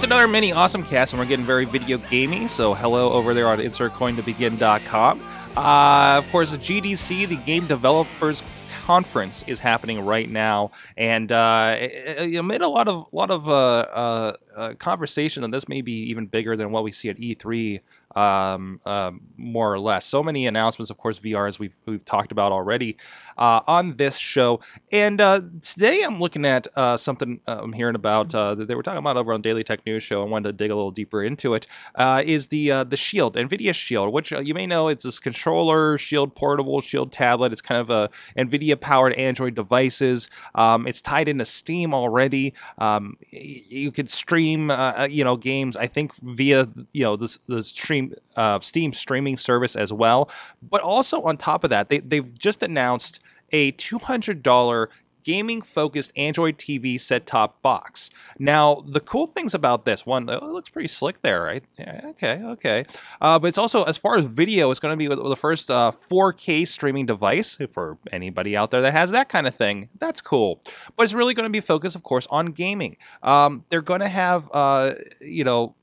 [0.00, 2.48] It's another mini AwesomeCast, and we're getting very video gaming.
[2.48, 5.20] So, hello over there on insertcointobegin.com.
[5.54, 8.42] Uh, of course, the GDC, the Game Developers
[8.86, 13.48] Conference, is happening right now, and uh, it, it made a lot of lot of
[13.48, 17.18] uh, uh, uh, conversation, and this may be even bigger than what we see at
[17.18, 17.80] E3
[18.16, 20.06] um, um, more or less.
[20.06, 22.96] So many announcements, of course, VR as we've we've talked about already
[23.36, 24.60] uh, on this show.
[24.90, 26.66] And uh, today I'm looking at
[26.98, 30.22] something I'm hearing about that they were talking about over on Daily Tech News Show.
[30.22, 31.66] I wanted to dig a little deeper into it.
[31.98, 36.80] Is the the Shield, Nvidia Shield, which you may know it's this controller, Shield portable,
[36.80, 37.52] Shield tablet.
[37.52, 40.30] It's kind of a Nvidia powered Android devices.
[40.54, 42.54] Um, it's tied into Steam already.
[42.78, 44.70] Um, you could stream,
[45.08, 45.76] you know, games.
[45.76, 50.30] I think via you know the the stream uh, Steam streaming service as well.
[50.62, 53.20] But also on top of that, they they've just announced
[53.52, 54.90] a two hundred dollar
[55.22, 58.10] gaming focused Android TV set top box.
[58.38, 61.64] Now, the cool things about this one, it looks pretty slick there, right?
[61.78, 62.84] Yeah, okay, okay.
[63.20, 65.92] Uh, but it's also, as far as video, it's going to be the first uh,
[66.10, 69.88] 4K streaming device for anybody out there that has that kind of thing.
[69.98, 70.62] That's cool.
[70.96, 72.96] But it's really going to be focused, of course, on gaming.
[73.22, 75.74] Um, they're going to have, uh, you know,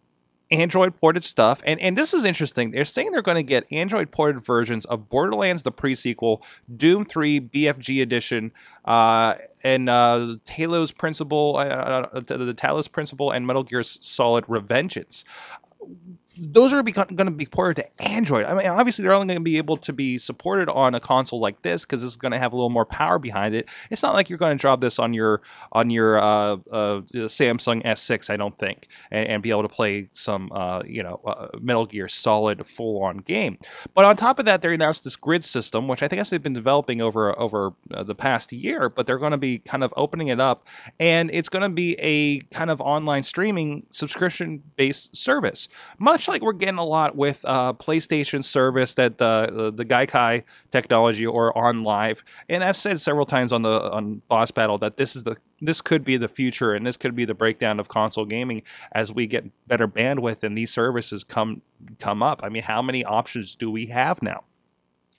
[0.51, 1.61] Android ported stuff.
[1.65, 2.71] And and this is interesting.
[2.71, 6.41] They're saying they're going to get Android ported versions of Borderlands the prequel,
[6.75, 8.51] Doom 3 BFG edition,
[8.85, 15.23] uh, and uh, Talos Principle, uh, uh the Talos Principle, and Metal Gear Solid Revengeance
[16.39, 18.45] those are going to be ported to Android.
[18.45, 21.39] I mean, obviously, they're only going to be able to be supported on a console
[21.39, 23.67] like this because it's going to have a little more power behind it.
[23.89, 25.41] It's not like you're going to drop this on your
[25.71, 30.09] on your uh, uh, Samsung S6, I don't think, and, and, be able to play
[30.13, 33.57] some uh, you know uh, Metal Gear Solid full on game.
[33.93, 36.53] But on top of that, they announced this grid system, which I think they've been
[36.53, 38.89] developing over over uh, the past year.
[38.89, 40.67] But they're going to be kind of opening it up,
[40.99, 45.67] and it's going to be a kind of online streaming subscription based service,
[45.97, 50.43] much like we're getting a lot with uh, PlayStation service that the, the the Gaikai
[50.71, 52.23] technology or OnLive.
[52.49, 55.81] And I've said several times on the on Boss Battle that this is the this
[55.81, 59.27] could be the future and this could be the breakdown of console gaming as we
[59.27, 61.61] get better bandwidth and these services come
[61.99, 62.39] come up.
[62.43, 64.43] I mean, how many options do we have now?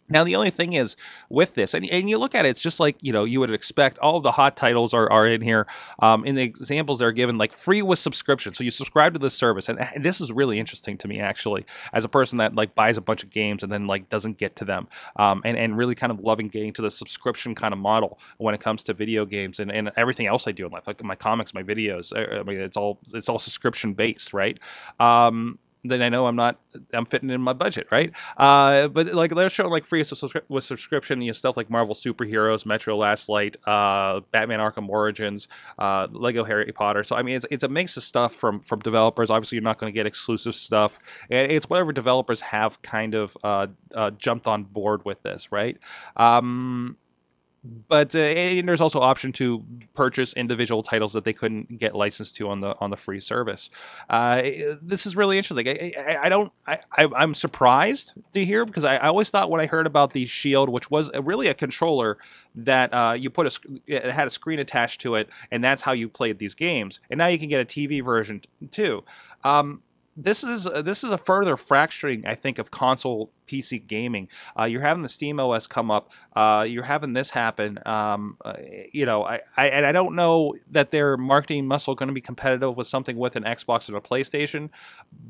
[0.08, 0.96] Now, the only thing is
[1.28, 3.50] with this, and, and you look at it, it's just like, you know, you would
[3.50, 5.66] expect all of the hot titles are, are in here.
[6.00, 8.54] Um, in the examples they're given, like free with subscription.
[8.54, 9.68] So you subscribe to the service.
[9.68, 12.96] And, and, this is really interesting to me, actually, as a person that like buys
[12.96, 14.88] a bunch of games and then like doesn't get to them.
[15.16, 18.54] Um, and, and really kind of loving getting to the subscription kind of model when
[18.54, 21.14] it comes to video games and, and everything else I do in life, like my
[21.14, 22.12] comics, my videos.
[22.16, 24.58] I mean, it's all, it's all subscription based, right?
[24.98, 25.58] Um,
[25.90, 26.60] then I know I'm not
[26.92, 28.12] I'm fitting in my budget, right?
[28.36, 30.04] Uh, but like they're showing like free
[30.48, 35.48] with subscription, you know, stuff like Marvel superheroes, Metro Last Light, uh, Batman Arkham Origins,
[35.78, 37.04] uh, Lego Harry Potter.
[37.04, 39.30] So I mean, it's, it's a mix of stuff from from developers.
[39.30, 40.98] Obviously, you're not going to get exclusive stuff.
[41.30, 45.78] It's whatever developers have kind of uh, uh, jumped on board with this, right?
[46.16, 46.96] Um,
[47.88, 49.64] but uh, and there's also option to
[49.94, 53.70] purchase individual titles that they couldn't get licensed to on the on the free service.
[54.08, 54.42] Uh,
[54.80, 55.68] this is really interesting.
[55.68, 56.52] I, I, I don't.
[56.66, 60.12] I, I am surprised to hear because I, I, always thought when I heard about
[60.12, 62.18] the Shield, which was really a controller
[62.54, 65.92] that uh, you put a it had a screen attached to it, and that's how
[65.92, 67.00] you played these games.
[67.10, 69.04] And now you can get a TV version too.
[69.44, 69.82] Um,
[70.18, 74.28] this is uh, this is a further fracturing, I think, of console PC gaming.
[74.58, 76.10] Uh, you're having the Steam OS come up.
[76.34, 77.78] Uh, you're having this happen.
[77.86, 78.54] Um, uh,
[78.92, 82.20] you know, I, I and I don't know that their marketing muscle going to be
[82.20, 84.70] competitive with something with an Xbox and a PlayStation,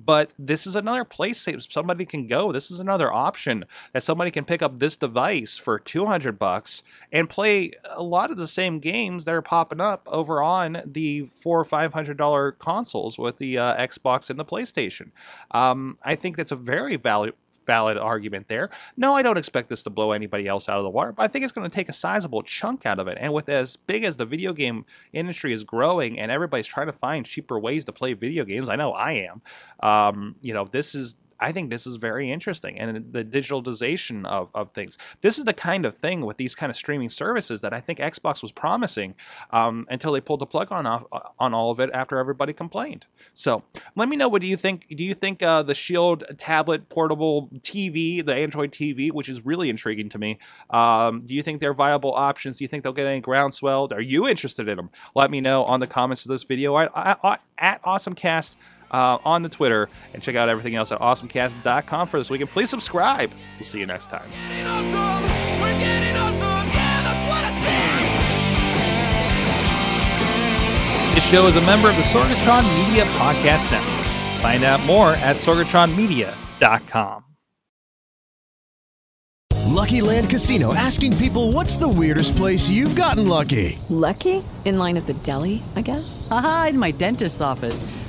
[0.05, 2.51] but this is another place somebody can go.
[2.51, 6.83] This is another option that somebody can pick up this device for 200 bucks
[7.13, 11.25] and play a lot of the same games that are popping up over on the
[11.25, 14.78] four or five hundred dollar consoles with the uh, Xbox and the PlayStation.
[15.51, 17.35] Um, I think that's a very valid
[17.69, 18.71] valid argument there.
[18.97, 21.29] No, I don't expect this to blow anybody else out of the water, but I
[21.29, 23.19] think it's going to take a sizable chunk out of it.
[23.21, 26.95] And with as big as the video game industry is growing and everybody's trying to
[26.95, 29.43] find cheaper ways to play video games, I know I am.
[29.81, 32.79] Um, you know, this is I think this is very interesting.
[32.79, 34.99] And the digitalization of, of things.
[35.21, 37.99] This is the kind of thing with these kind of streaming services that I think
[37.99, 39.15] Xbox was promising
[39.51, 41.05] um, until they pulled the plug on off,
[41.39, 43.07] on all of it after everybody complained.
[43.35, 43.63] So
[43.95, 44.89] let me know what do you think?
[44.89, 49.71] Do you think uh, the Shield tablet portable TV, the Android TV, which is really
[49.71, 50.39] intriguing to me,
[50.71, 52.59] um, do you think they're viable options?
[52.59, 53.89] Do you think they'll get any groundswell?
[53.93, 54.91] Are you interested in them?
[55.15, 56.91] Let me know on the comments of this video at,
[57.59, 58.57] at AwesomeCast
[58.91, 62.41] uh, on the Twitter and check out everything else at awesomecast.com for this week.
[62.41, 63.31] And please subscribe.
[63.59, 64.29] We'll see you next time.
[71.15, 74.07] This show is a member of the Sorgatron Media Podcast Network.
[74.41, 77.25] Find out more at sorgatronmedia.com.
[79.79, 83.79] Lucky Land Casino asking people what's the weirdest place you've gotten lucky?
[83.89, 84.43] Lucky?
[84.65, 86.27] In line at the deli, I guess?
[86.31, 87.83] Aha, in my dentist's office.